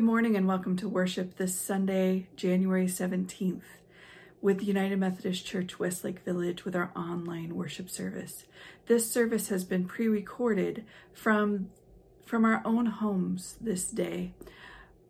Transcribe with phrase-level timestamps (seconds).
[0.00, 3.60] Good morning and welcome to worship this Sunday, January 17th,
[4.40, 8.46] with United Methodist Church Westlake Village with our online worship service.
[8.86, 11.68] This service has been pre-recorded from
[12.24, 14.32] from our own homes this day,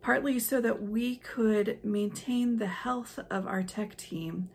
[0.02, 4.50] partly so that we could maintain the health of our tech team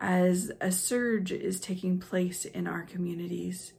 [0.00, 3.72] as a surge is taking place in our communities.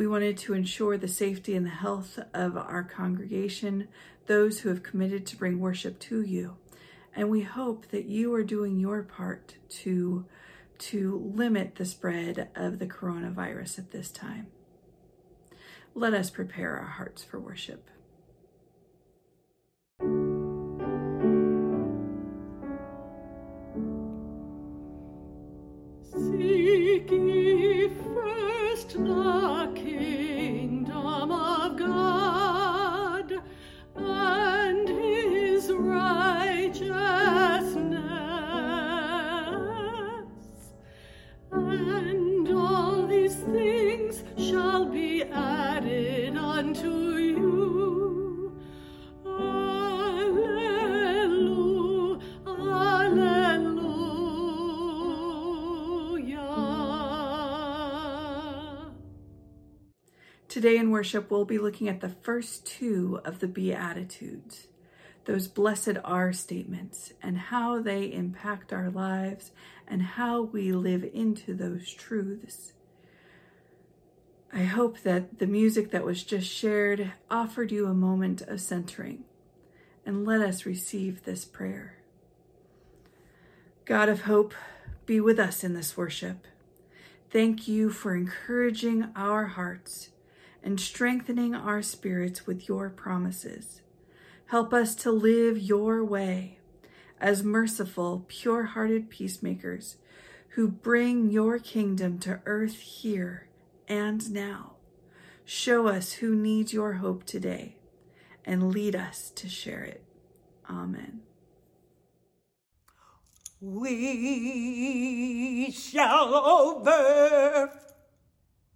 [0.00, 3.88] We wanted to ensure the safety and the health of our congregation,
[4.24, 6.56] those who have committed to bring worship to you.
[7.14, 10.24] And we hope that you are doing your part to,
[10.78, 14.46] to limit the spread of the coronavirus at this time.
[15.94, 17.90] Let us prepare our hearts for worship.
[60.60, 64.66] Today in worship, we'll be looking at the first two of the Beatitudes,
[65.24, 69.52] those blessed are statements, and how they impact our lives
[69.88, 72.74] and how we live into those truths.
[74.52, 79.24] I hope that the music that was just shared offered you a moment of centering.
[80.04, 82.02] And let us receive this prayer.
[83.86, 84.52] God of hope,
[85.06, 86.46] be with us in this worship.
[87.30, 90.10] Thank you for encouraging our hearts
[90.62, 93.80] and strengthening our spirits with your promises.
[94.46, 96.58] Help us to live your way
[97.20, 99.96] as merciful, pure hearted peacemakers
[100.50, 103.48] who bring your kingdom to earth here
[103.86, 104.72] and now.
[105.44, 107.76] Show us who needs your hope today
[108.44, 110.02] and lead us to share it.
[110.68, 111.20] Amen.
[113.60, 114.10] We
[115.70, 117.70] shall over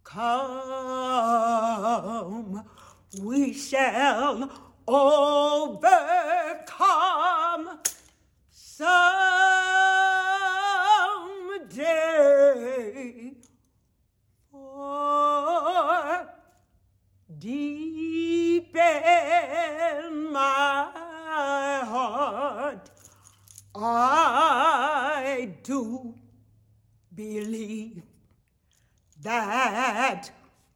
[0.04, 1.84] come,
[3.20, 4.50] we shall
[4.86, 5.80] overcome
[8.50, 8.84] someday.
[14.50, 16.28] For
[17.38, 20.90] deep in my
[21.84, 22.90] heart,
[23.74, 26.14] I do
[27.14, 28.02] believe
[29.24, 30.30] that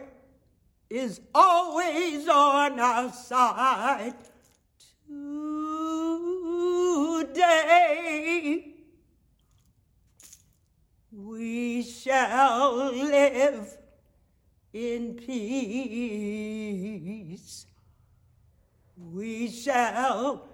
[0.89, 4.13] is always on our side
[7.23, 8.75] today.
[11.13, 13.77] We shall live
[14.73, 16.05] in peace.
[18.97, 20.47] We shall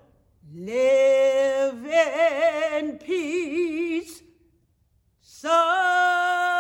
[0.53, 4.21] live in peace.
[5.21, 6.56] So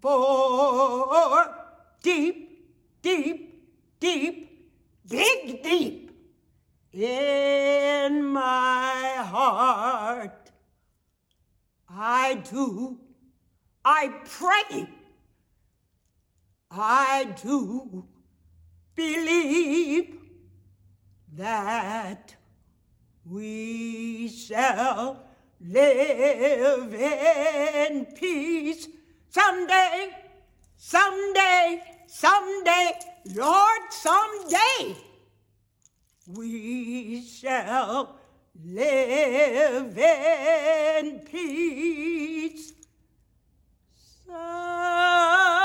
[0.00, 1.54] For
[2.00, 2.68] deep,
[3.02, 3.64] deep,
[3.98, 4.68] deep,
[5.04, 6.12] dig deep
[6.92, 10.52] in my heart,
[11.90, 13.00] I do,
[13.84, 14.88] I pray,
[16.70, 18.04] I do
[18.94, 20.18] believe
[21.32, 22.36] that
[23.28, 25.33] we shall
[25.66, 28.88] live in peace
[29.30, 30.10] someday,
[30.76, 32.92] someday, someday,
[33.34, 34.96] Lord, someday
[36.28, 38.16] we shall
[38.64, 42.72] live in peace.
[44.26, 45.63] Someday,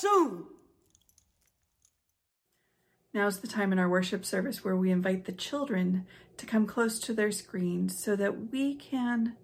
[0.00, 0.44] soon.
[3.12, 6.06] Now's the time in our worship service where we invite the children
[6.36, 9.36] to come close to their screens so that we can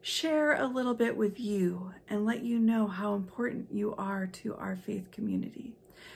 [0.00, 4.54] share a little bit with you and let you know how important you are to
[4.56, 5.74] our faith community.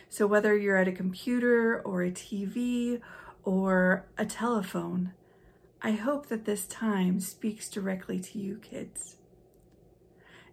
[0.08, 3.00] So, whether you're at a computer or a TV
[3.44, 5.12] or a telephone,
[5.82, 9.16] I hope that this time speaks directly to you, kids.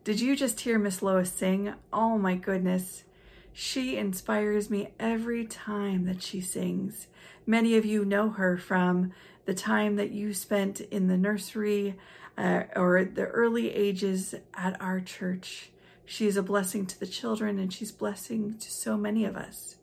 [0.04, 1.74] Did you just hear Miss Lois sing?
[1.92, 3.06] Oh my goodness.
[3.54, 7.08] She inspires me every time that she sings.
[7.46, 9.14] Many of you know her from
[9.46, 11.96] the time that you spent in the nursery
[12.36, 15.70] uh, or the early ages at our church.
[16.04, 19.76] She is a blessing to the children and she's blessing to so many of us.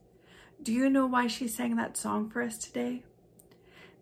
[0.62, 3.04] Do you know why she sang that song for us today?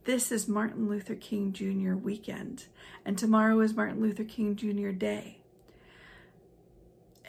[0.05, 1.93] This is Martin Luther King Jr.
[1.93, 2.65] weekend,
[3.05, 4.91] and tomorrow is Martin Luther King Jr.
[4.91, 5.38] Day.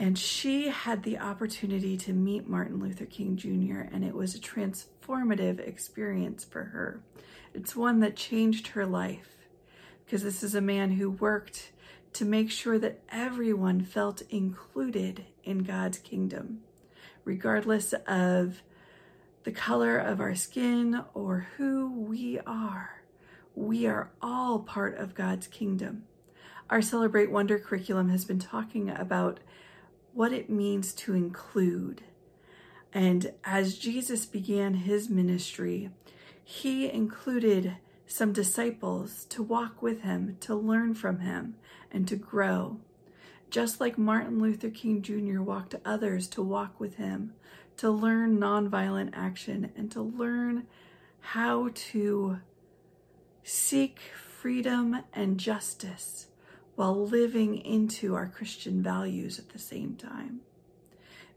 [0.01, 4.39] And she had the opportunity to meet Martin Luther King Jr., and it was a
[4.39, 7.01] transformative experience for her.
[7.53, 9.35] It's one that changed her life
[10.05, 11.73] because this is a man who worked
[12.13, 16.61] to make sure that everyone felt included in God's kingdom,
[17.25, 18.61] regardless of
[19.43, 23.03] the color of our skin or who we are.
[23.53, 26.05] We are all part of God's kingdom.
[26.69, 29.39] Our Celebrate Wonder curriculum has been talking about
[30.19, 32.01] what it means to include.
[32.91, 35.91] And as Jesus began his ministry,
[36.43, 41.55] he included some disciples to walk with him, to learn from him,
[41.89, 42.81] and to grow.
[43.49, 45.39] Just like Martin Luther King Jr.
[45.39, 47.33] walked others to walk with him,
[47.77, 50.67] to learn nonviolent action, and to learn
[51.21, 52.41] how to
[53.41, 54.01] seek
[54.41, 56.27] freedom and justice
[56.79, 60.39] while living into our Christian values at the same time.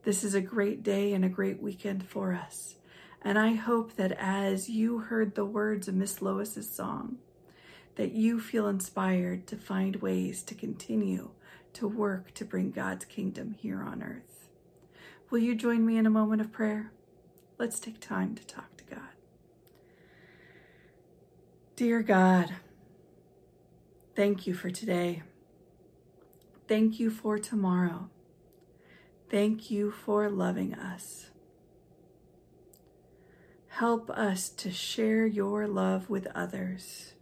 [0.05, 2.77] This is a great day and a great weekend for us.
[3.23, 7.17] And I hope that as you heard the words of Miss Lois's song,
[7.97, 11.31] that you feel inspired to find ways to continue
[11.73, 14.49] to work to bring God's kingdom here on earth.
[15.29, 16.93] Will you join me in a moment of prayer?
[17.58, 19.11] Let's take time to talk to God.
[21.75, 22.55] Dear God,
[24.15, 25.22] thank you for today.
[26.72, 28.08] Thank you for tomorrow.
[29.29, 31.29] Thank you for loving us.
[33.69, 37.12] Help us to share your love with others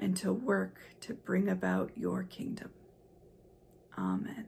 [0.00, 2.70] and to work to bring about your kingdom.
[3.98, 4.46] Amen.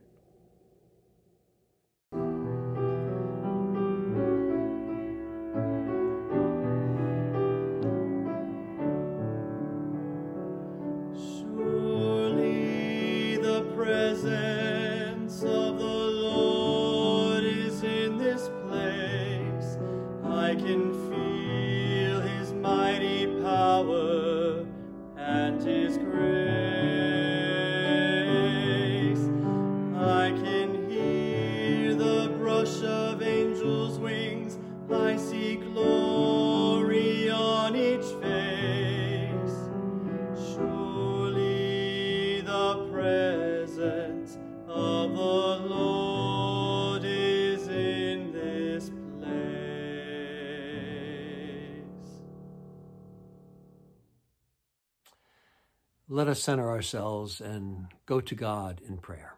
[56.13, 59.37] Let us center ourselves and go to God in prayer.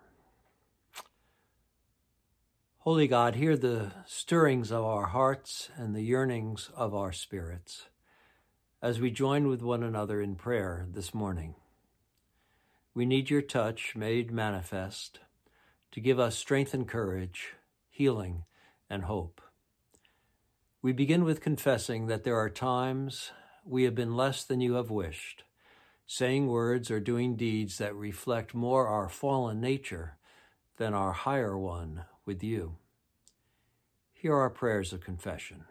[2.79, 7.91] Holy God, hear the stirrings of our hearts and the yearnings of our spirits
[8.81, 11.57] as we join with one another in prayer this morning.
[12.95, 15.21] We need your touch made manifest
[15.91, 17.53] to give us strength and courage,
[17.91, 18.45] healing
[18.89, 19.43] and hope.
[20.81, 23.31] We begin with confessing that there are times
[23.63, 25.45] we have been less than you have wished,
[26.07, 30.17] saying words or doing deeds that reflect more our fallen nature
[30.77, 32.77] than our higher one with you.
[34.13, 35.65] Hear our prayers of confession.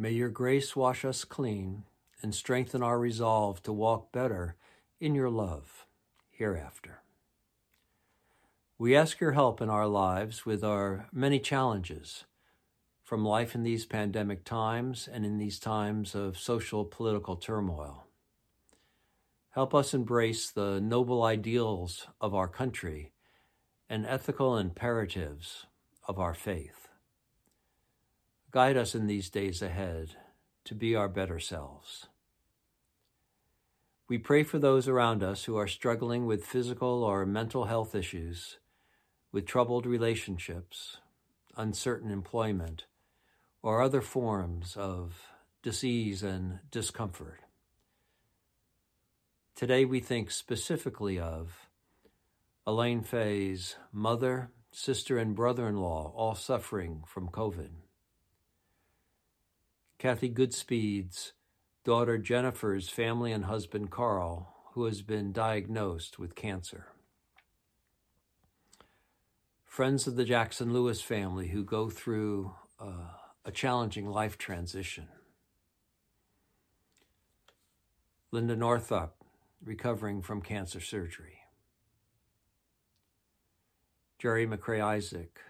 [0.00, 1.82] May your grace wash us clean
[2.22, 4.56] and strengthen our resolve to walk better
[4.98, 5.84] in your love
[6.30, 7.02] hereafter.
[8.78, 12.24] We ask your help in our lives with our many challenges
[13.04, 18.06] from life in these pandemic times and in these times of social political turmoil.
[19.50, 23.12] Help us embrace the noble ideals of our country
[23.86, 25.66] and ethical imperatives
[26.08, 26.79] of our faith.
[28.50, 30.16] Guide us in these days ahead
[30.64, 32.06] to be our better selves.
[34.08, 38.58] We pray for those around us who are struggling with physical or mental health issues,
[39.30, 40.96] with troubled relationships,
[41.56, 42.86] uncertain employment,
[43.62, 45.28] or other forms of
[45.62, 47.38] disease and discomfort.
[49.54, 51.68] Today we think specifically of
[52.66, 57.70] Elaine Fay's mother, sister, and brother in law, all suffering from COVID.
[60.00, 61.34] Kathy Goodspeed's
[61.84, 66.86] daughter Jennifer's family and husband Carl, who has been diagnosed with cancer.
[69.66, 73.10] Friends of the Jackson Lewis family who go through uh,
[73.44, 75.06] a challenging life transition.
[78.30, 79.22] Linda Northup,
[79.62, 81.40] recovering from cancer surgery.
[84.18, 85.40] Jerry McCrae Isaac,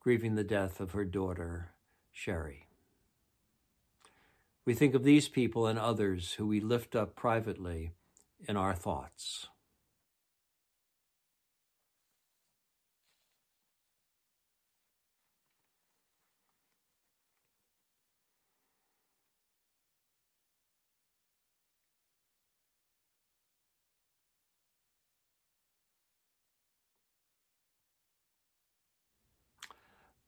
[0.00, 1.74] grieving the death of her daughter,
[2.10, 2.64] Sherry.
[4.66, 7.92] We think of these people and others who we lift up privately
[8.48, 9.48] in our thoughts.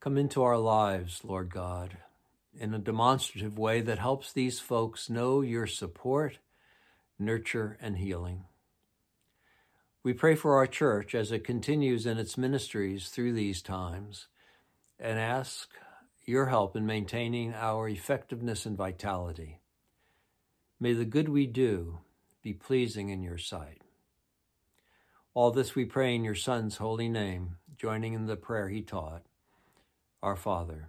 [0.01, 1.97] Come into our lives, Lord God
[2.59, 6.39] in a demonstrative way that helps these folks know your support,
[7.19, 8.45] nurture, and healing.
[10.03, 14.29] We pray for our church as it continues in its ministries through these times
[14.99, 15.69] and ask
[16.25, 19.61] your help in maintaining our effectiveness and vitality.
[20.79, 22.01] May the good we do
[22.43, 23.83] be pleasing in your sight.
[25.35, 29.23] All this we pray in your Son's holy name, joining in the prayer he taught.
[30.23, 30.89] Our Father,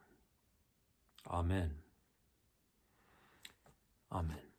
[1.29, 1.71] Amen.
[4.11, 4.50] Amen.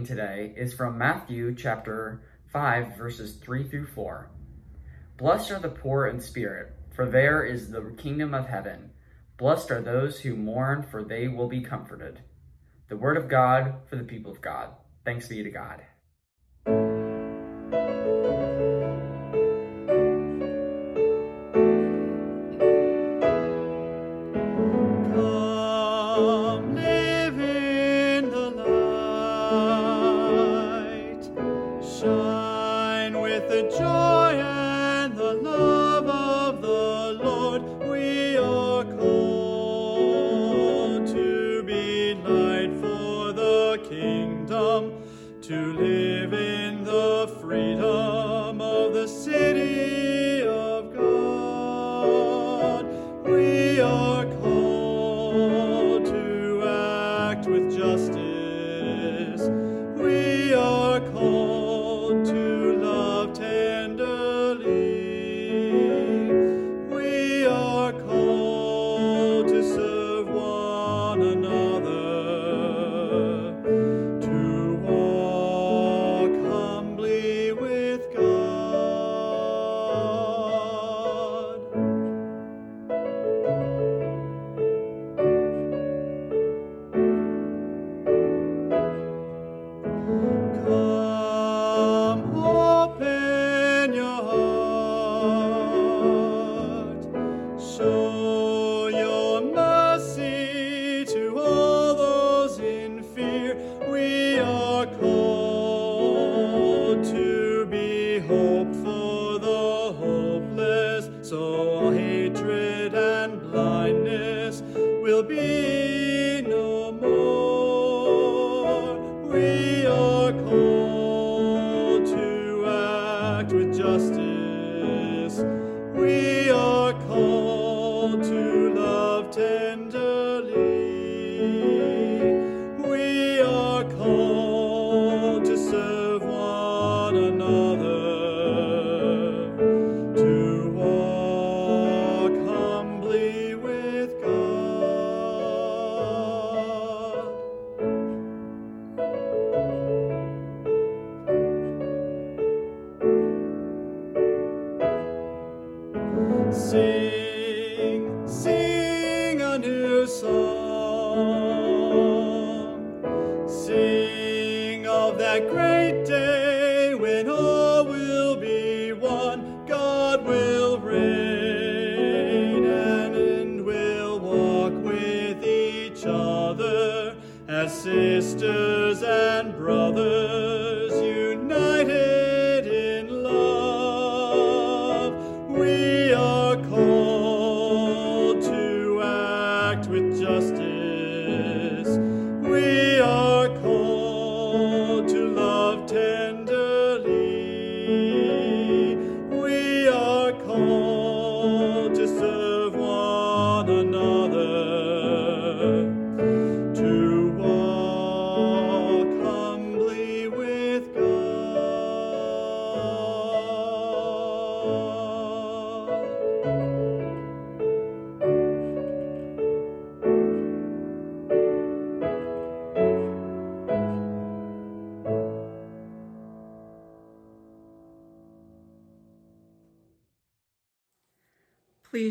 [0.00, 2.22] Reading today is from Matthew chapter
[2.54, 4.30] 5, verses 3 through 4.
[5.18, 8.92] Blessed are the poor in spirit, for there is the kingdom of heaven.
[9.36, 12.20] Blessed are those who mourn, for they will be comforted.
[12.88, 14.70] The word of God for the people of God.
[15.04, 15.82] Thanks be to God.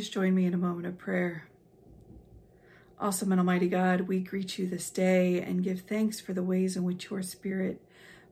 [0.09, 1.47] Please join me in a moment of prayer.
[2.99, 6.75] Awesome and Almighty God, we greet you this day and give thanks for the ways
[6.75, 7.79] in which your Spirit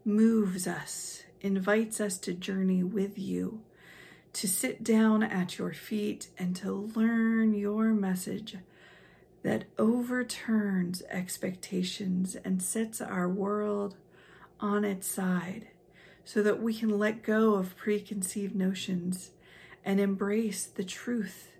[0.04, 3.62] moves us, invites us to journey with you,
[4.34, 8.58] to sit down at your feet and to learn your message
[9.44, 13.98] that overturns expectations and sets our world
[14.60, 15.68] on its side
[16.26, 19.30] so that we can let go of preconceived notions
[19.86, 21.52] and embrace the truth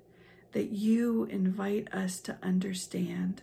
[0.54, 3.42] that you invite us to understand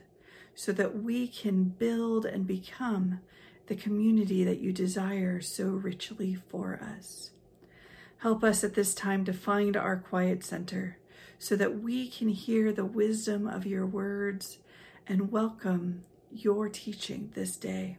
[0.55, 3.21] so that we can build and become
[3.67, 7.31] the community that you desire so richly for us.
[8.19, 10.99] Help us at this time to find our quiet center
[11.39, 14.59] so that we can hear the wisdom of your words
[15.07, 17.99] and welcome your teaching this day.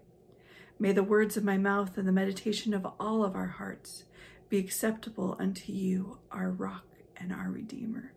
[0.79, 4.05] May the words of my mouth and the meditation of all of our hearts
[4.49, 6.85] be acceptable unto you, our rock
[7.17, 8.14] and our redeemer.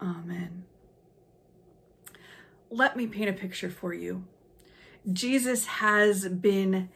[0.00, 0.64] Amen.
[2.70, 4.24] Let me paint a picture for you.
[5.12, 6.88] Jesus has been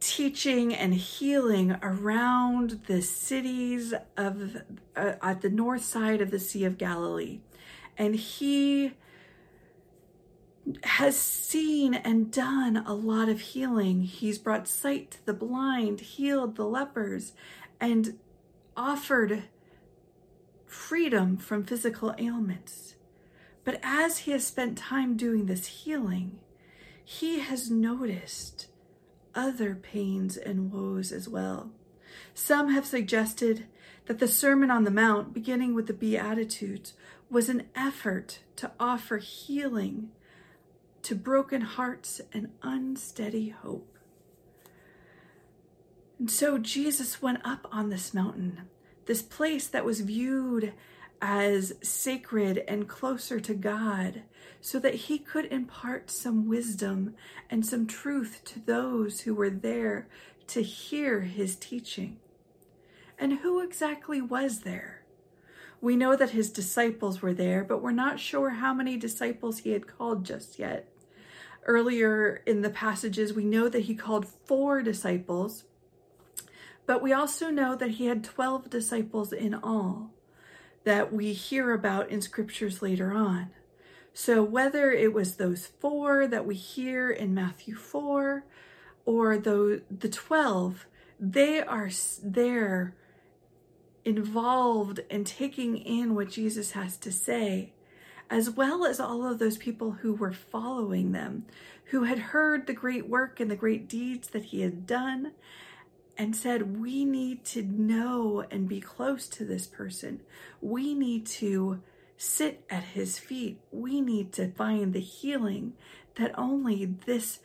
[0.00, 4.56] teaching and healing around the cities of
[4.96, 7.38] uh, at the north side of the Sea of Galilee.
[7.96, 8.94] And he
[10.84, 14.02] has seen and done a lot of healing.
[14.02, 17.32] He's brought sight to the blind, healed the lepers,
[17.80, 18.18] and
[18.76, 19.44] offered
[20.72, 22.94] freedom from physical ailments.
[23.64, 26.38] But as he has spent time doing this healing,
[27.04, 28.68] he has noticed
[29.34, 31.70] other pains and woes as well.
[32.34, 33.66] Some have suggested
[34.06, 36.94] that the Sermon on the Mount, beginning with the Beatitudes,
[37.30, 40.10] was an effort to offer healing
[41.02, 43.98] to broken hearts and unsteady hope.
[46.18, 48.62] And so Jesus went up on this mountain,
[49.06, 50.72] this place that was viewed
[51.20, 54.22] as sacred and closer to God,
[54.60, 57.14] so that he could impart some wisdom
[57.48, 60.08] and some truth to those who were there
[60.48, 62.18] to hear his teaching.
[63.18, 65.02] And who exactly was there?
[65.80, 69.70] We know that his disciples were there, but we're not sure how many disciples he
[69.70, 70.88] had called just yet.
[71.64, 75.64] Earlier in the passages, we know that he called four disciples,
[76.86, 80.10] but we also know that he had 12 disciples in all
[80.84, 83.50] that we hear about in scriptures later on.
[84.14, 88.44] So, whether it was those four that we hear in Matthew 4
[89.06, 90.86] or the, the 12,
[91.18, 91.90] they are
[92.22, 92.94] there
[94.04, 97.72] involved in taking in what Jesus has to say
[98.32, 101.44] as well as all of those people who were following them,
[101.86, 105.32] who had heard the great work and the great deeds that he had done,
[106.22, 110.20] and said, We need to know and be close to this person.
[110.60, 111.82] We need to
[112.16, 113.58] sit at his feet.
[113.72, 115.72] We need to find the healing
[116.14, 117.40] that only this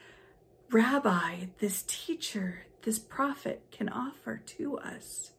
[0.70, 5.32] rabbi, this teacher, this prophet can offer to us.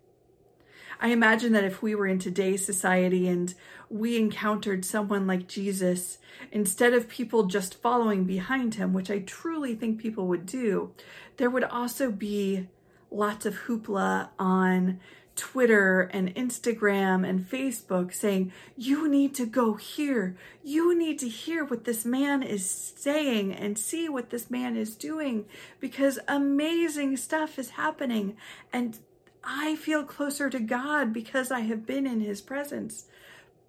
[1.01, 3.55] I imagine that if we were in today's society and
[3.89, 6.19] we encountered someone like Jesus,
[6.51, 10.93] instead of people just following behind him, which I truly think people would do,
[11.37, 12.67] there would also be
[13.11, 15.01] lots of hoopla on
[15.39, 20.37] Twitter and Instagram and Facebook saying, You need to go here.
[20.65, 24.97] You need to hear what this man is saying and see what this man is
[24.97, 25.47] doing
[25.79, 28.37] because amazing stuff is happening.
[28.73, 28.99] And
[29.45, 33.07] I feel closer to God because I have been in his presence.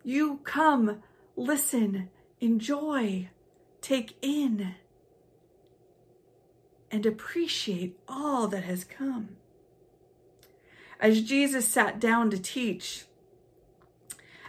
[0.04, 1.04] You come,
[1.36, 2.10] listen,
[2.42, 3.30] enjoy,
[3.82, 4.76] take in,
[6.92, 9.30] and appreciate all that has come.
[11.00, 13.06] As Jesus sat down to teach,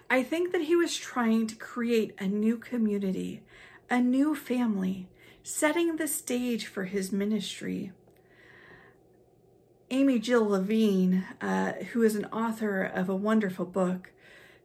[0.09, 3.43] I think that he was trying to create a new community,
[3.89, 5.09] a new family,
[5.43, 7.93] setting the stage for his ministry.
[9.91, 14.13] Amy Jill Levine, uh, who is an author of a wonderful book,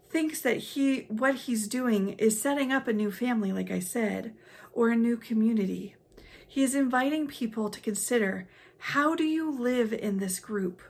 [0.10, 4.34] thinks that he what he's doing is setting up a new family, like I said,
[4.72, 5.96] or a new community.
[6.48, 10.82] He is inviting people to consider how do you live in this group?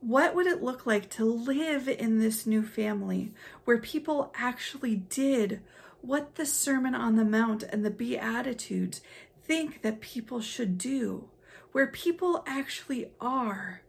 [0.00, 3.32] What would it look like to live in this new family
[3.64, 5.60] where people actually did
[6.00, 9.00] what the Sermon on the Mount and the Beatitudes
[9.44, 11.28] think that people should do?
[11.72, 13.82] where people actually are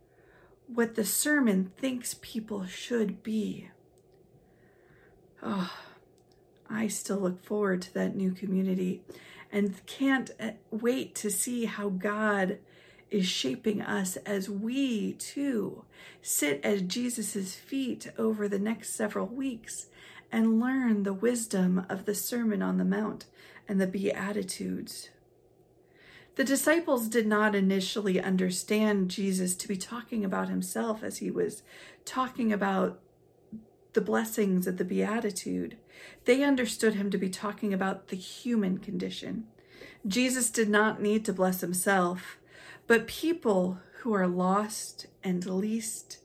[0.68, 3.70] what the sermon thinks people should be.
[5.42, 5.72] Oh,
[6.70, 9.04] I still look forward to that new community
[9.54, 12.58] and can't uh, wait to see how God
[13.12, 15.86] is shaping us as we too
[16.24, 19.86] sit at Jesus' feet over the next several weeks
[20.32, 23.28] and learn the wisdom of the Sermon on the Mount
[23.70, 25.10] and the Beatitudes.
[26.36, 31.62] The disciples did not initially understand Jesus to be talking about himself as he was
[32.06, 33.00] talking about
[33.94, 35.78] the blessings of the Beatitude.
[36.26, 39.46] They understood him to be talking about the human condition.
[40.06, 42.38] Jesus did not need to bless himself,
[42.88, 46.20] but people who are lost and least,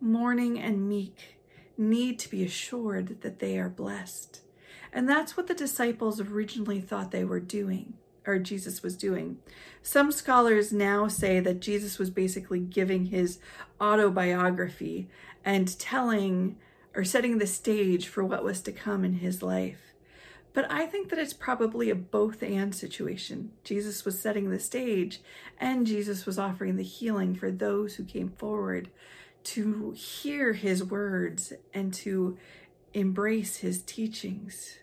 [0.00, 1.38] mourning and meek,
[1.76, 4.40] need to be assured that they are blessed.
[4.92, 7.94] And that's what the disciples originally thought they were doing
[8.26, 9.38] or Jesus was doing.
[9.82, 13.38] Some scholars now say that Jesus was basically giving his
[13.80, 15.08] autobiography
[15.44, 16.56] and telling
[16.94, 19.94] or setting the stage for what was to come in his life.
[20.52, 23.50] But I think that it's probably a both and situation.
[23.64, 25.20] Jesus was setting the stage
[25.58, 28.90] and Jesus was offering the healing for those who came forward
[29.44, 32.38] to hear his words and to
[32.94, 34.78] embrace his teachings.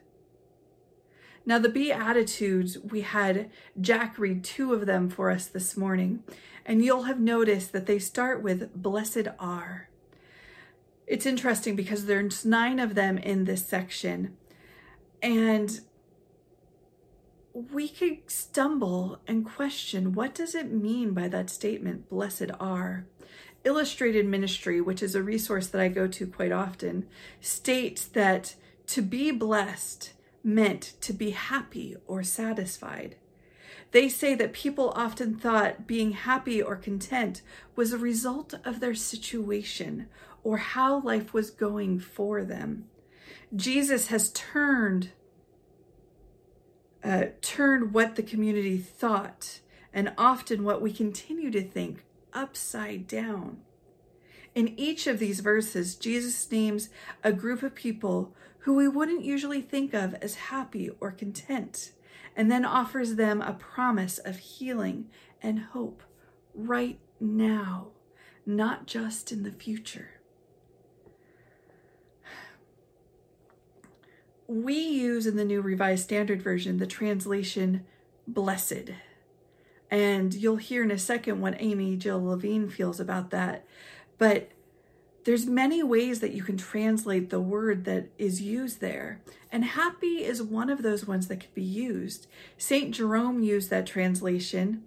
[1.45, 6.24] Now, the Beatitudes, we had Jack read two of them for us this morning,
[6.65, 9.89] and you'll have noticed that they start with Blessed are.
[11.12, 14.38] It's interesting because there's nine of them in this section,
[15.21, 15.82] and
[17.54, 23.06] we could stumble and question what does it mean by that statement blessed are
[23.65, 27.06] illustrated ministry which is a resource that i go to quite often
[27.41, 28.56] states that
[28.88, 33.15] to be blessed meant to be happy or satisfied.
[33.91, 37.41] They say that people often thought being happy or content
[37.76, 40.08] was a result of their situation
[40.43, 42.86] or how life was going for them
[43.56, 45.12] jesus has turned
[47.04, 49.60] uh, turned what the community thought
[49.93, 53.58] and often what we continue to think upside down.
[54.54, 56.89] In each of these verses, Jesus names
[57.23, 61.93] a group of people who we wouldn't usually think of as happy or content,
[62.36, 65.10] and then offers them a promise of healing
[65.41, 66.04] and hope
[66.54, 67.88] right now,
[68.45, 70.21] not just in the future.
[74.52, 77.86] We use in the New Revised Standard Version the translation
[78.28, 78.92] blessed.
[79.90, 83.66] And you'll hear in a second what Amy Jill Levine feels about that.
[84.18, 84.52] But
[85.24, 89.22] there's many ways that you can translate the word that is used there.
[89.52, 92.28] And happy is one of those ones that could be used.
[92.58, 92.92] St.
[92.92, 94.84] Jerome used that translation.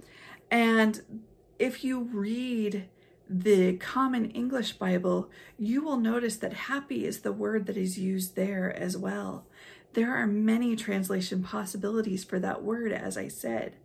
[0.50, 1.24] And
[1.58, 2.88] if you read
[3.28, 8.36] the Common English Bible, you will notice that happy is the word that is used
[8.36, 9.46] there as well.
[9.94, 13.76] There are many translation possibilities for that word, as I said.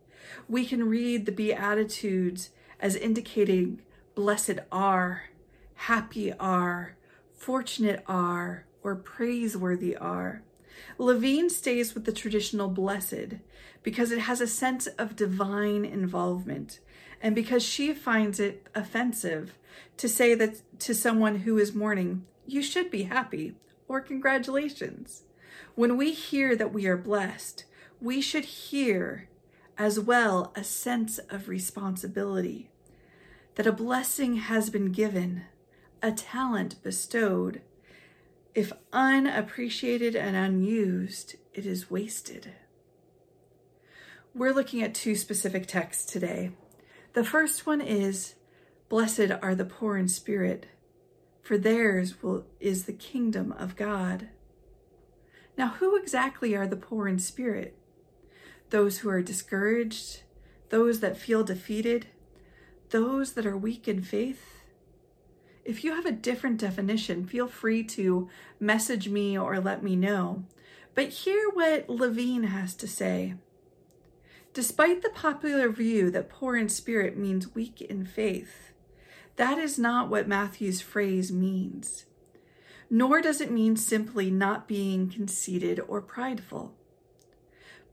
[0.47, 2.49] We can read the Beatitudes
[2.79, 3.81] as indicating
[4.15, 5.25] blessed are,
[5.75, 6.97] happy are,
[7.33, 10.41] fortunate are, or praiseworthy are.
[10.97, 13.37] Levine stays with the traditional blessed
[13.83, 16.79] because it has a sense of divine involvement
[17.21, 19.53] and because she finds it offensive
[19.97, 23.55] to say that to someone who is mourning, you should be happy
[23.87, 25.23] or congratulations.
[25.75, 27.65] When we hear that we are blessed,
[28.01, 29.27] we should hear
[29.77, 32.69] as well a sense of responsibility,
[33.55, 35.43] that a blessing has been given,
[36.01, 37.61] a talent bestowed.
[38.53, 42.53] If unappreciated and unused, it is wasted.
[44.35, 46.51] We're looking at two specific texts today.
[47.13, 48.35] The first one is
[48.87, 50.65] Blessed are the poor in spirit,
[51.43, 54.29] for theirs will, is the kingdom of God.
[55.57, 57.77] Now, who exactly are the poor in spirit?
[58.71, 60.23] Those who are discouraged,
[60.69, 62.07] those that feel defeated,
[62.89, 64.63] those that are weak in faith.
[65.65, 70.45] If you have a different definition, feel free to message me or let me know.
[70.95, 73.35] But hear what Levine has to say.
[74.59, 78.73] Despite the popular view that poor in spirit means weak in faith,
[79.37, 82.03] that is not what Matthew's phrase means.
[82.89, 86.75] Nor does it mean simply not being conceited or prideful.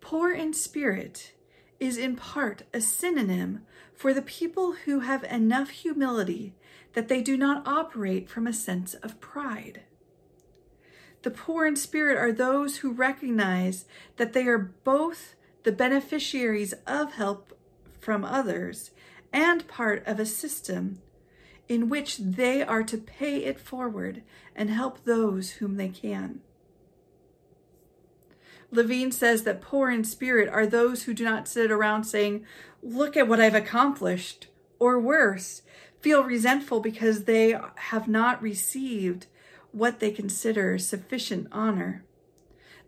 [0.01, 1.35] Poor in spirit
[1.79, 6.53] is in part a synonym for the people who have enough humility
[6.95, 9.83] that they do not operate from a sense of pride.
[11.23, 13.85] The poor in spirit are those who recognize
[14.17, 17.53] that they are both the beneficiaries of help
[17.99, 18.93] from others,
[19.33, 21.03] and part of a system
[21.69, 24.23] in which they are to pay it forward
[24.55, 26.39] and help those whom they can.
[28.71, 32.47] Levine says that poor in spirit are those who do not sit around saying,
[32.81, 34.47] Look at what I've accomplished,
[34.79, 35.63] or worse,
[35.99, 39.27] feel resentful because they have not received
[39.73, 42.05] what they consider sufficient honor.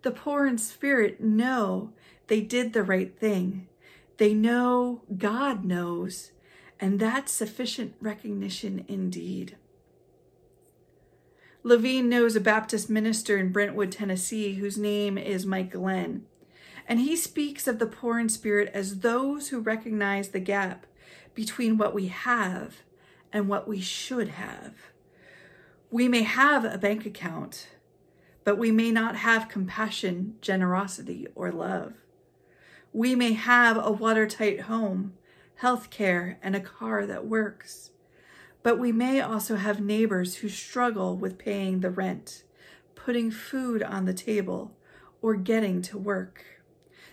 [0.01, 1.91] The poor in spirit know
[2.29, 3.67] they did the right thing.
[4.17, 6.31] They know God knows,
[6.79, 9.57] and that's sufficient recognition indeed.
[11.63, 16.25] Levine knows a Baptist minister in Brentwood, Tennessee, whose name is Mike Glenn,
[16.87, 20.85] and he speaks of the poor in spirit as those who recognize the gap
[21.33, 22.77] between what we have
[23.33, 24.75] and what we should have.
[25.91, 27.69] We may have a bank account,
[28.43, 31.93] but we may not have compassion, generosity, or love.
[32.91, 35.13] We may have a watertight home,
[35.55, 37.91] health care, and a car that works.
[38.63, 42.43] But we may also have neighbors who struggle with paying the rent,
[42.95, 44.75] putting food on the table,
[45.21, 46.43] or getting to work.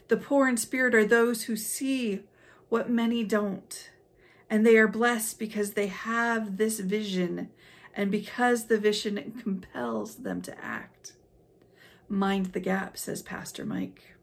[0.09, 2.23] The poor in spirit are those who see
[2.69, 3.91] what many don't,
[4.49, 7.51] and they are blessed because they have this vision
[7.95, 11.13] and because the vision compels them to act.
[12.09, 14.16] Mind the gap, says Pastor Mike.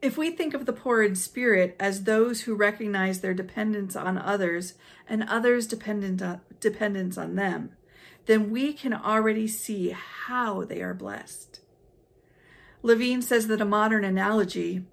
[0.00, 4.16] If we think of the poor in spirit as those who recognize their dependence on
[4.16, 4.74] others
[5.08, 7.72] and others' dependent on, dependence on them,
[8.26, 11.60] then we can already see how they are blessed.
[12.82, 14.84] Levine says that a modern analogy,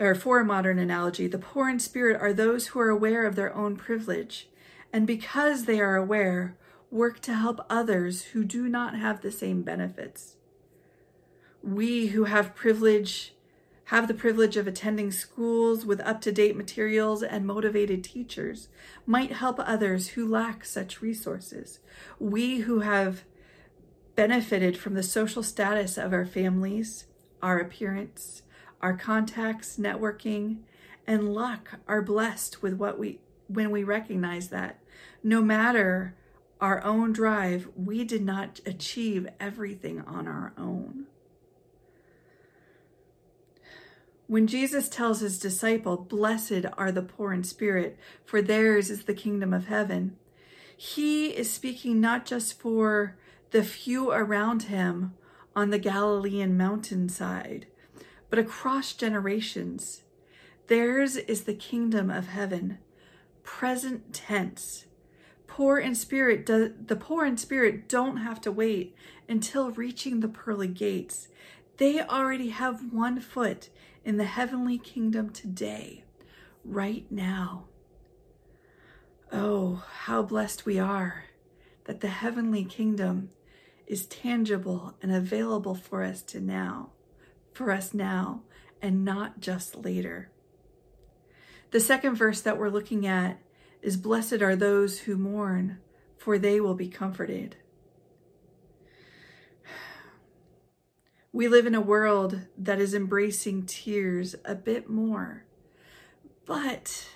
[0.00, 3.36] or for a modern analogy, the poor in spirit are those who are aware of
[3.36, 4.48] their own privilege,
[4.92, 6.56] and because they are aware,
[6.90, 10.34] work to help others who do not have the same benefits.
[11.62, 13.34] We who have privilege
[13.86, 18.68] have the privilege of attending schools with up to date materials and motivated teachers
[19.06, 21.80] might help others who lack such resources.
[22.18, 23.24] We who have
[24.14, 27.06] benefited from the social status of our families,
[27.42, 28.42] our appearance,
[28.80, 30.58] our contacts, networking,
[31.06, 34.78] and luck are blessed with what we when we recognize that
[35.22, 36.14] no matter
[36.60, 41.06] our own drive, we did not achieve everything on our own.
[44.32, 49.12] When Jesus tells his disciple, Blessed are the poor in spirit, for theirs is the
[49.12, 50.16] kingdom of heaven,
[50.74, 53.18] he is speaking not just for
[53.50, 55.12] the few around him
[55.54, 57.66] on the Galilean mountainside,
[58.30, 60.00] but across generations.
[60.66, 62.78] Theirs is the kingdom of heaven,
[63.42, 64.86] present tense.
[65.46, 68.96] Poor in spirit, the poor in spirit don't have to wait
[69.28, 71.28] until reaching the pearly gates.
[71.76, 73.68] They already have one foot
[74.04, 76.04] in the heavenly kingdom today,
[76.64, 77.64] right now.
[79.30, 81.24] Oh, how blessed we are
[81.84, 83.30] that the heavenly kingdom
[83.86, 86.90] is tangible and available for us to now,
[87.52, 88.42] for us now,
[88.80, 90.30] and not just later.
[91.70, 93.38] The second verse that we're looking at
[93.80, 95.78] is Blessed are those who mourn,
[96.16, 97.56] for they will be comforted.
[101.34, 105.46] We live in a world that is embracing tears a bit more,
[106.44, 107.08] but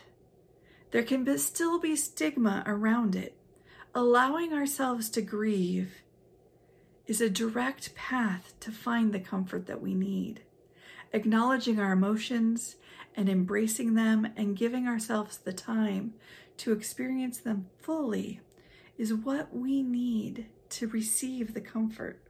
[0.91, 3.37] there can be, still be stigma around it.
[3.95, 5.97] Allowing ourselves to grieve
[7.07, 10.41] is a direct path to find the comfort that we need.
[11.13, 12.77] Acknowledging our emotions
[13.15, 16.15] and embracing them and giving ourselves the time
[16.57, 18.41] to experience them fully
[18.97, 22.26] is what we need to receive the comfort.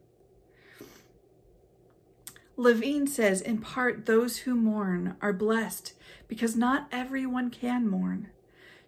[2.56, 5.92] Levine says, in part, those who mourn are blessed
[6.26, 8.28] because not everyone can mourn.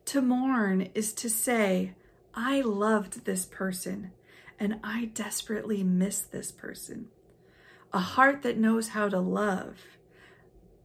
[0.06, 1.94] To mourn is to say,
[2.34, 4.12] I loved this person
[4.58, 7.08] and I desperately miss this person.
[7.92, 9.78] A heart that knows how to love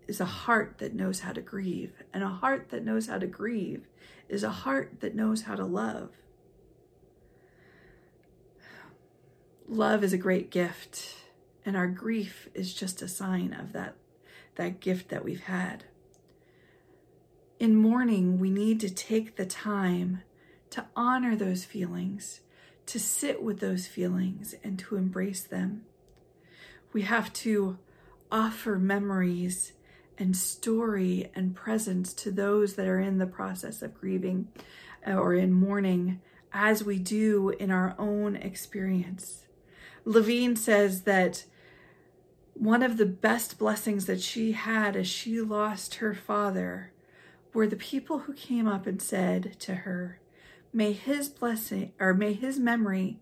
[0.07, 3.25] is a heart that knows how to grieve, and a heart that knows how to
[3.25, 3.87] grieve
[4.27, 6.09] is a heart that knows how to love.
[9.67, 11.22] Love is a great gift
[11.65, 13.95] and our grief is just a sign of that
[14.55, 15.83] that gift that we've had
[17.59, 20.21] in mourning we need to take the time
[20.69, 22.41] to honor those feelings
[22.85, 25.83] to sit with those feelings and to embrace them
[26.91, 27.77] we have to
[28.31, 29.73] offer memories
[30.17, 34.47] and story and presence to those that are in the process of grieving
[35.07, 36.21] uh, or in mourning
[36.51, 39.45] as we do in our own experience.
[40.05, 41.45] Levine says that
[42.53, 46.91] one of the best blessings that she had as she lost her father
[47.53, 50.19] were the people who came up and said to her,
[50.71, 53.19] May his blessing or may his memory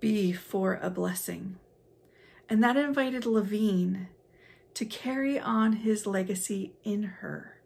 [0.00, 1.56] be for a blessing.
[2.48, 4.08] And that invited Levine
[4.74, 7.60] to carry on his legacy in her.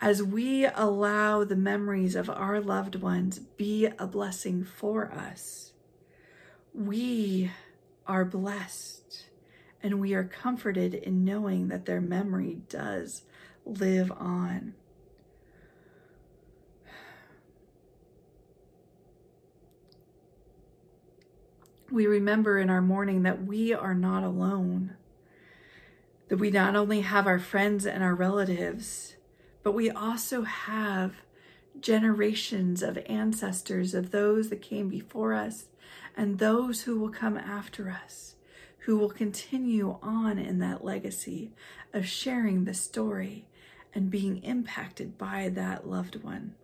[0.00, 5.72] As we allow the memories of our loved ones be a blessing for us,
[6.74, 7.50] we
[8.06, 9.24] are blessed
[9.82, 13.22] and we are comforted in knowing that their memory does
[13.66, 14.74] live on.
[21.90, 24.96] We remember in our mourning that we are not alone,
[26.28, 29.16] that we not only have our friends and our relatives,
[29.62, 31.12] but we also have
[31.84, 35.66] generations of ancestors of those that came before us
[36.16, 38.36] and those who will come after us,
[38.78, 41.52] who will continue on in that legacy
[41.92, 43.46] of sharing the story
[43.94, 46.54] and being impacted by that loved one.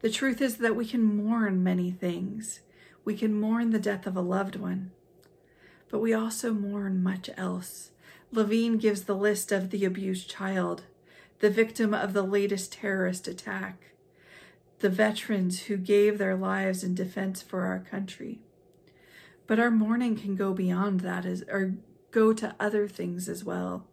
[0.00, 2.62] The truth is that we can mourn many things.
[3.04, 4.90] We can mourn the death of a loved one,
[5.88, 7.92] but we also mourn much else.
[8.32, 10.82] Levine gives the list of the abused child,
[11.40, 13.92] the victim of the latest terrorist attack,
[14.78, 18.40] the veterans who gave their lives in defense for our country.
[19.46, 21.74] But our mourning can go beyond that as, or
[22.10, 23.86] go to other things as well.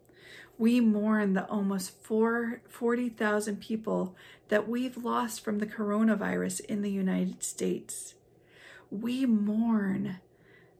[0.56, 4.16] We mourn the almost 40,000 people
[4.48, 8.14] that we've lost from the coronavirus in the United States.
[8.90, 10.20] We mourn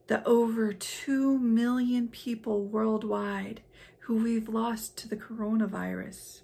[0.07, 3.63] the over 2 million people worldwide
[4.01, 6.43] who we've lost to the coronavirus.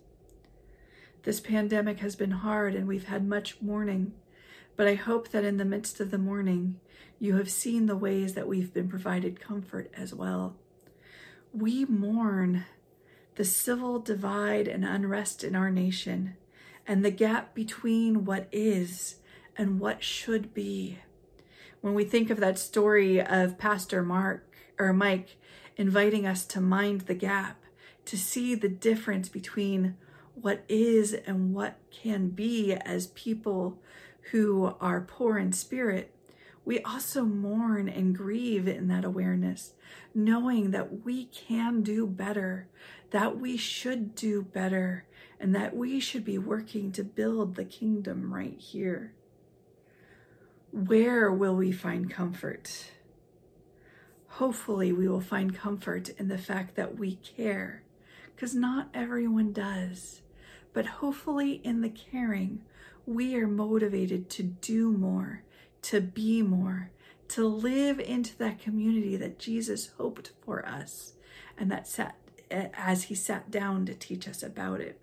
[1.23, 4.13] This pandemic has been hard and we've had much mourning,
[4.77, 6.81] but I hope that in the midst of the mourning,
[7.19, 10.57] you have seen the ways that we've been provided comfort as well.
[11.53, 12.65] We mourn
[13.35, 16.37] the civil divide and unrest in our nation
[16.87, 19.17] and the gap between what is
[19.57, 21.01] and what should be.
[21.83, 25.37] When we think of that story of Pastor Mark or Mike
[25.77, 27.63] inviting us to mind the gap,
[28.07, 29.97] to see the difference between
[30.41, 33.79] what is and what can be as people
[34.31, 36.15] who are poor in spirit,
[36.65, 39.75] we also mourn and grieve in that awareness,
[40.15, 42.69] knowing that we can do better,
[43.11, 45.07] that we should do better,
[45.41, 49.15] and that we should be working to build the kingdom right here.
[50.71, 52.93] Where will we find comfort?
[54.35, 57.83] Hopefully, we will find comfort in the fact that we care,
[58.37, 60.21] because not everyone does.
[60.73, 62.63] But hopefully, in the caring,
[63.07, 65.43] we are motivated to do more,
[65.83, 66.91] to be more,
[67.29, 71.15] to live into that community that Jesus hoped for us
[71.59, 72.17] and that sat
[72.51, 75.01] as he sat down to teach us about it.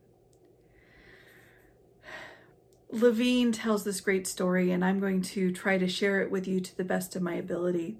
[2.89, 6.61] Levine tells this great story, and I'm going to try to share it with you
[6.61, 7.97] to the best of my ability.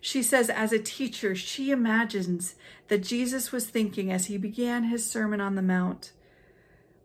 [0.00, 2.54] She says, as a teacher, she imagines
[2.88, 6.12] that Jesus was thinking as he began his Sermon on the Mount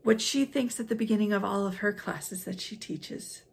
[0.03, 3.43] what she thinks at the beginning of all of her classes that she teaches.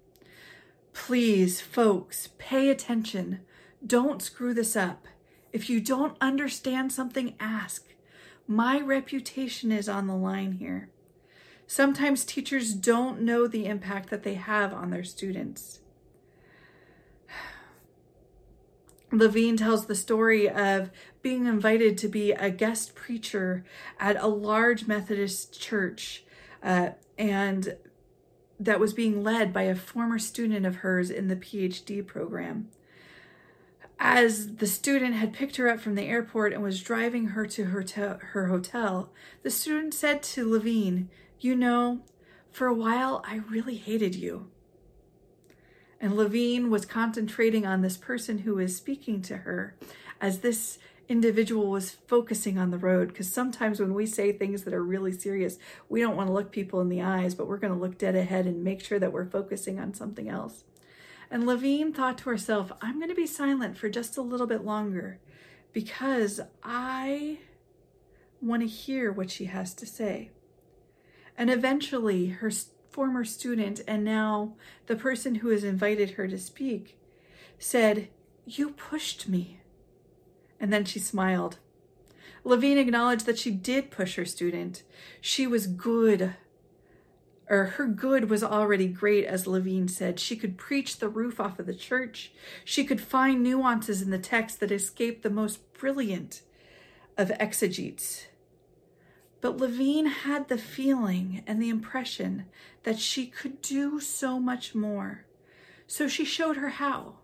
[0.93, 3.41] Please, folks, pay attention.
[3.87, 5.07] Don't screw this up.
[5.53, 7.87] If you don't understand something, ask.
[8.47, 10.91] My reputation is on the line here.
[11.67, 15.81] Sometimes teachers don't know the impact that they have on their students.
[19.13, 20.91] Levine tells the story of
[21.21, 23.65] being invited to be a guest preacher
[24.01, 26.25] at a large Methodist church,
[26.63, 27.77] uh, and
[28.61, 32.69] that was being led by a former student of hers in the PhD program.
[34.01, 37.67] As the student had picked her up from the airport and was driving her to
[37.67, 38.01] her, te-
[38.33, 41.09] her hotel, the student said to Levine,
[41.41, 42.01] you know,
[42.51, 44.51] for a while I really hated you.
[46.01, 49.77] And Levine was concentrating on this person who was speaking to her
[50.21, 50.79] as this
[51.09, 53.09] individual was focusing on the road.
[53.09, 56.53] Because sometimes when we say things that are really serious, we don't want to look
[56.53, 59.13] people in the eyes, but we're going to look dead ahead and make sure that
[59.13, 60.65] we're focusing on something else.
[61.31, 64.65] And Levine thought to herself, I'm going to be silent for just a little bit
[64.65, 65.19] longer
[65.73, 67.39] because I
[68.41, 70.31] want to hear what she has to say.
[71.37, 72.51] And eventually, her
[72.91, 74.55] former student, and now
[74.87, 76.99] the person who has invited her to speak,
[77.59, 78.09] said,
[78.47, 79.61] You pushed me.
[80.61, 81.59] And then she smiled.
[82.45, 84.83] Levine acknowledged that she did push her student.
[85.21, 86.35] She was good,
[87.49, 90.21] or her good was already great, as Levine said.
[90.21, 92.33] She could preach the roof off of the church.
[92.65, 96.43] She could find nuances in the text that escaped the most brilliant
[97.17, 98.27] of exegetes.
[99.41, 102.47] But Levine had the feeling and the impression
[102.83, 105.25] that she could do so much more.
[105.87, 107.17] So she showed her how.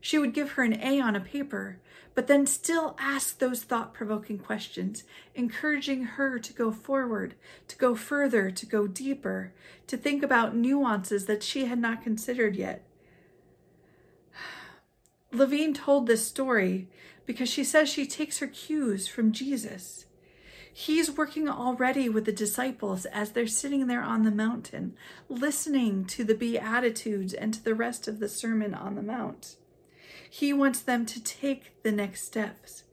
[0.00, 1.78] She would give her an A on a paper,
[2.14, 7.34] but then still ask those thought provoking questions, encouraging her to go forward,
[7.68, 9.52] to go further, to go deeper,
[9.86, 12.84] to think about nuances that she had not considered yet.
[15.32, 16.88] Levine told this story
[17.24, 20.06] because she says she takes her cues from Jesus.
[20.72, 24.94] He's working already with the disciples as they're sitting there on the mountain,
[25.28, 29.56] listening to the Beatitudes and to the rest of the Sermon on the Mount.
[30.28, 32.84] He wants them to take the next steps.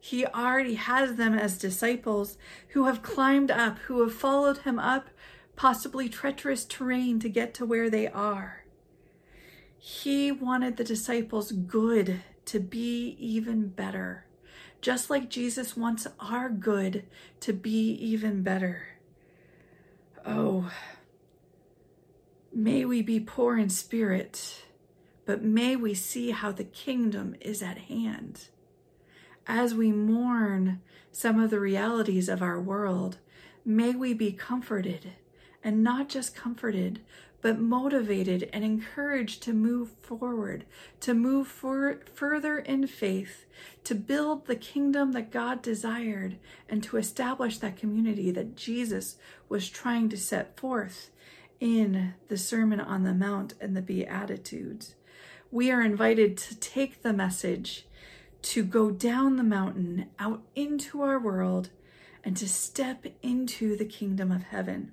[0.00, 5.08] He already has them as disciples who have climbed up, who have followed him up
[5.56, 8.64] possibly treacherous terrain to get to where they are.
[9.76, 14.24] He wanted the disciples good to be even better
[14.80, 17.04] just like Jesus wants our good
[17.40, 18.88] to be even better.
[20.24, 20.70] Oh,
[22.52, 24.62] may we be poor in spirit,
[25.28, 28.48] but may we see how the kingdom is at hand.
[29.46, 30.80] As we mourn
[31.12, 33.18] some of the realities of our world,
[33.62, 35.12] may we be comforted,
[35.62, 37.00] and not just comforted,
[37.42, 40.64] but motivated and encouraged to move forward,
[41.00, 43.44] to move for, further in faith,
[43.84, 46.38] to build the kingdom that God desired,
[46.70, 49.16] and to establish that community that Jesus
[49.50, 51.10] was trying to set forth
[51.60, 54.94] in the Sermon on the Mount and the Beatitudes.
[55.50, 57.86] We are invited to take the message
[58.42, 61.70] to go down the mountain out into our world
[62.22, 64.92] and to step into the kingdom of heaven.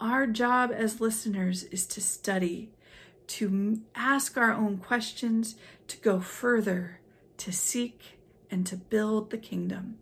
[0.00, 2.70] Our job as listeners is to study,
[3.28, 5.56] to ask our own questions,
[5.88, 7.00] to go further,
[7.38, 8.18] to seek,
[8.50, 9.98] and to build the kingdom.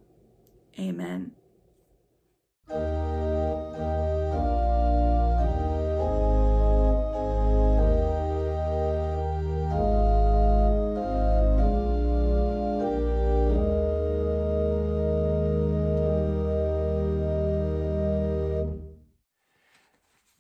[0.79, 1.33] Amen.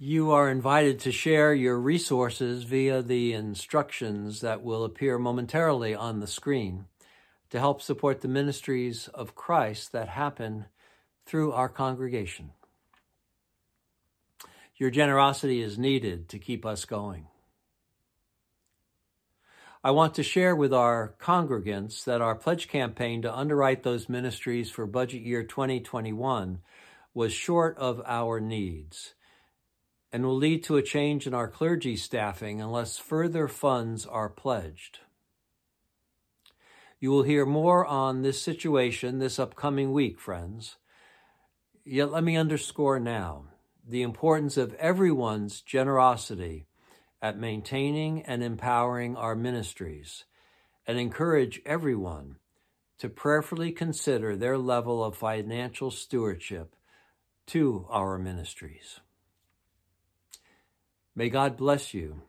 [0.08, 6.20] You are invited to share your resources via the instructions that will appear momentarily on
[6.20, 6.86] the screen
[7.50, 10.64] to help support the ministries of Christ that happen
[11.26, 12.52] through our congregation.
[14.78, 17.26] Your generosity is needed to keep us going.
[19.84, 24.70] I want to share with our congregants that our pledge campaign to underwrite those ministries
[24.70, 26.60] for budget year 2021
[27.12, 29.12] was short of our needs
[30.12, 35.00] and will lead to a change in our clergy staffing unless further funds are pledged.
[37.00, 40.76] You will hear more on this situation this upcoming week, friends.
[41.84, 43.44] Yet let me underscore now
[43.86, 46.66] the importance of everyone's generosity
[47.22, 50.24] at maintaining and empowering our ministries
[50.86, 52.36] and encourage everyone
[52.98, 56.74] to prayerfully consider their level of financial stewardship
[57.46, 59.00] to our ministries.
[61.18, 62.22] May God bless you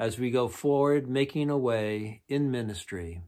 [0.00, 3.22] as we go forward making a way in ministry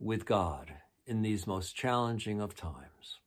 [0.00, 0.72] with God
[1.06, 3.20] in these most challenging of times.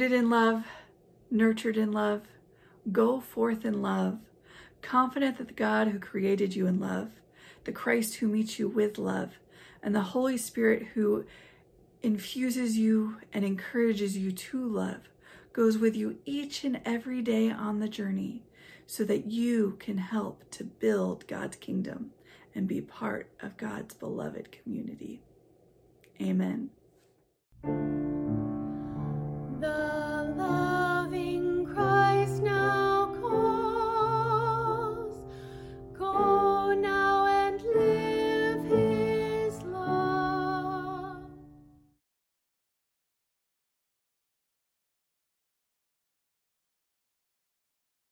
[0.00, 0.64] Rooted in love,
[1.30, 2.22] nurtured in love,
[2.90, 4.18] go forth in love,
[4.80, 7.10] confident that the God who created you in love,
[7.64, 9.32] the Christ who meets you with love,
[9.82, 11.26] and the Holy Spirit who
[12.00, 15.10] infuses you and encourages you to love
[15.52, 18.42] goes with you each and every day on the journey
[18.86, 22.12] so that you can help to build God's kingdom
[22.54, 25.20] and be part of God's beloved community.
[26.22, 26.70] Amen.
[29.60, 32.89] The loving Christ now.